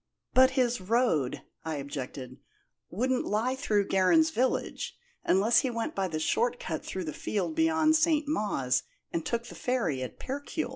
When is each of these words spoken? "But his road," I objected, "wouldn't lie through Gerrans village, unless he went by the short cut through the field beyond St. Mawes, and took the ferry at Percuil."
"But 0.33 0.51
his 0.59 0.81
road," 0.81 1.43
I 1.63 1.75
objected, 1.75 2.39
"wouldn't 2.89 3.23
lie 3.23 3.55
through 3.55 3.87
Gerrans 3.89 4.31
village, 4.31 4.97
unless 5.23 5.59
he 5.59 5.69
went 5.69 5.93
by 5.93 6.07
the 6.07 6.19
short 6.19 6.59
cut 6.59 6.83
through 6.83 7.03
the 7.05 7.13
field 7.13 7.53
beyond 7.53 7.95
St. 7.95 8.27
Mawes, 8.27 8.81
and 9.13 9.23
took 9.23 9.45
the 9.45 9.53
ferry 9.53 10.01
at 10.01 10.17
Percuil." 10.19 10.69